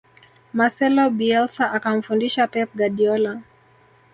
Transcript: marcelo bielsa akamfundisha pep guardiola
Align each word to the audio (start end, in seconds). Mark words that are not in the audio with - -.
marcelo 0.57 1.05
bielsa 1.17 1.65
akamfundisha 1.77 2.43
pep 2.53 2.69
guardiola 2.79 3.33